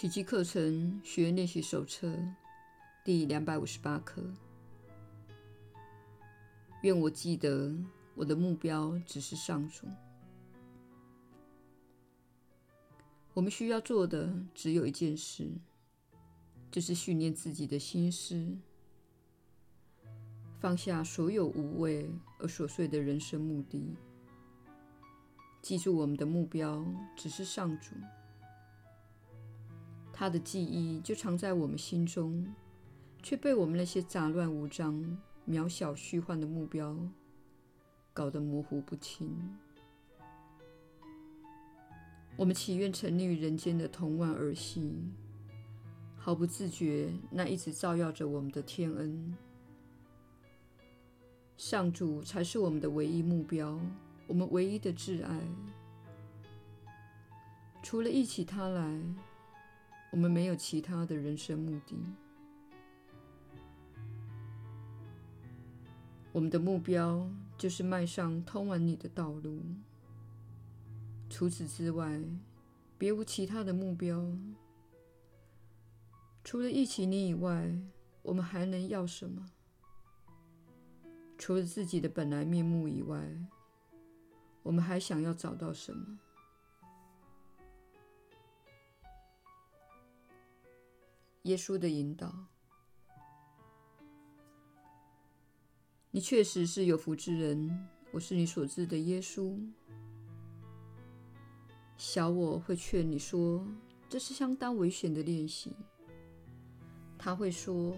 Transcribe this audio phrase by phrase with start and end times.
[0.00, 2.16] 奇迹课程学练习手册
[3.02, 4.22] 第两百五十八课。
[6.82, 7.74] 愿我记得，
[8.14, 9.88] 我的目标只是上主。
[13.34, 15.50] 我们需要做的只有一件事，
[16.70, 18.56] 就是训练自己的心思，
[20.60, 22.08] 放下所有无谓
[22.38, 23.96] 而琐碎的人生目的。
[25.60, 26.86] 记住，我们的目标
[27.16, 27.96] 只是上主，
[30.18, 32.44] 他的记忆就藏在我们心中，
[33.22, 35.16] 却被我们那些杂乱无章、
[35.48, 36.98] 渺小虚幻的目标
[38.12, 39.32] 搞得模糊不清。
[42.36, 44.92] 我们祈愿沉溺于人间的童玩儿戏，
[46.16, 49.36] 毫不自觉那一直照耀着我们的天恩。
[51.56, 53.80] 上主才是我们的唯一目标，
[54.26, 55.40] 我们唯一的挚爱。
[57.84, 59.00] 除了忆起他来，
[60.10, 61.96] 我们没有其他的人生目的。
[66.32, 69.62] 我们的目标就是迈上通往你的道路。
[71.28, 72.20] 除此之外，
[72.96, 74.24] 别无其他的目标。
[76.42, 77.70] 除了忆起你以外，
[78.22, 79.50] 我们还能要什么？
[81.36, 83.28] 除了自己的本来面目以外，
[84.62, 86.18] 我们还想要找到什么？
[91.48, 92.30] 耶稣的引导，
[96.10, 97.88] 你确实是有福之人。
[98.12, 99.58] 我是你所知的耶稣。
[101.96, 103.66] 小我会劝你说，
[104.10, 105.74] 这是相当危险的练习。
[107.16, 107.96] 他会说，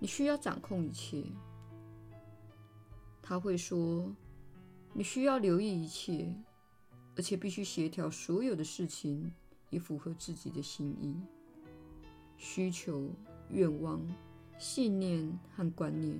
[0.00, 1.22] 你需要掌控一切。
[3.22, 4.12] 他会说，
[4.92, 6.34] 你需要留意一切，
[7.14, 9.32] 而且必须协调所有的事情，
[9.70, 11.16] 以符合自己的心意、
[12.36, 13.10] 需求、
[13.50, 14.00] 愿望、
[14.58, 16.18] 信念和观念。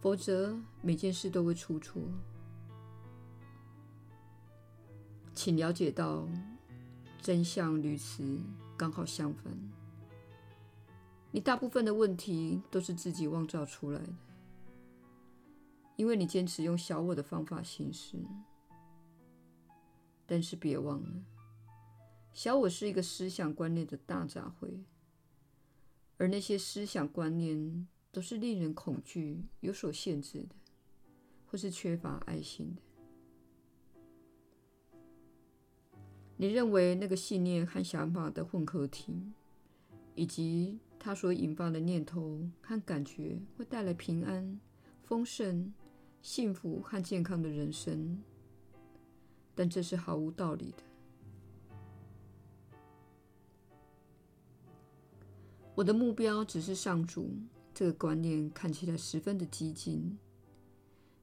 [0.00, 2.00] 否则，每件事都会出错。
[5.34, 6.26] 请了解到，
[7.20, 8.40] 真相与此
[8.76, 9.52] 刚好相反。
[11.30, 14.12] 你大部分的问题都是自己妄造出来的，
[15.96, 18.16] 因为你坚持用小我的方法行事。
[20.26, 21.08] 但是别忘了，
[22.38, 24.70] 小我是一个思想观念的大杂烩，
[26.18, 30.54] 而那些思想观念都是令人恐惧、有所限制的，
[31.48, 32.82] 或是缺乏爱心的。
[36.36, 39.12] 你认为那个信念和想法的混合体，
[40.14, 44.60] 以及它所引发的念头和感觉，会带来平安、
[45.02, 45.74] 丰盛、
[46.22, 48.22] 幸福和健康的人生，
[49.56, 50.84] 但这是毫无道理的。
[55.78, 57.30] 我的目标只是上主，
[57.72, 60.18] 这个观念看起来十分的激进，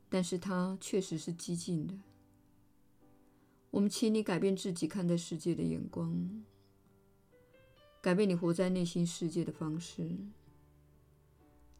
[0.07, 1.93] 但是它确实是激进的。
[3.69, 6.41] 我们请你改变自己看待世界的眼光，
[8.01, 10.09] 改变你活在内心世界的方式，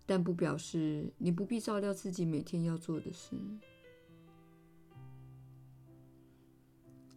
[0.06, 3.38] 但不表示你不必照料自己每天要做的事。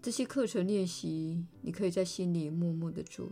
[0.01, 3.29] 这些课程练习，你可以在心里默默的做。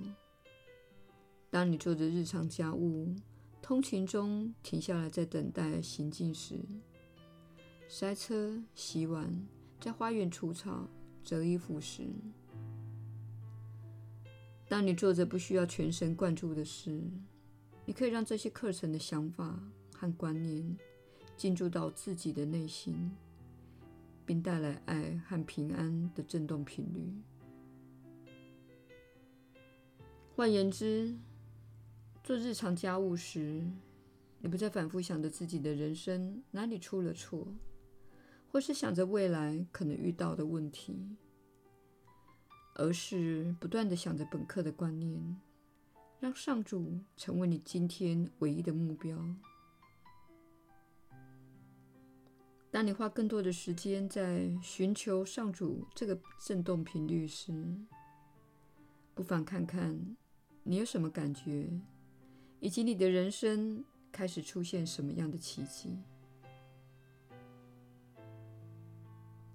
[1.50, 3.14] 当你做着日常家务、
[3.62, 6.60] 通勤中停下来在等待行进时、
[7.88, 9.46] 塞车、洗碗、
[9.80, 10.88] 在花园除草。
[11.24, 12.04] 折衣服时，
[14.68, 17.02] 当你做着不需要全神贯注的事，
[17.84, 19.60] 你可以让这些课程的想法
[19.92, 20.78] 和观念
[21.36, 23.10] 进入到自己的内心，
[24.24, 27.12] 并带来爱和平安的振动频率。
[30.36, 31.12] 换言之，
[32.26, 33.64] 做日常家务时，
[34.40, 37.46] 你不再反复想着自己的人生哪里出了错。
[38.48, 41.16] 或是想着未来可能遇到的问题，
[42.74, 45.40] 而是不断地想着本课的观念，
[46.18, 49.16] 让上主成为你今天唯一的目标。
[52.72, 57.52] 当你花更多的时间在寻求上主这个振动频率时，
[59.14, 60.16] 不妨看看
[60.64, 61.70] 你有什么感觉，
[62.60, 65.96] 以及你的人生开始出现什么样的奇迹。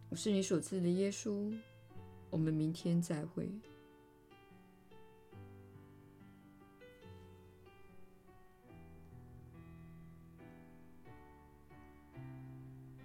[0.09, 1.53] 我是你所赐的耶稣，
[2.29, 3.49] 我们明天再会。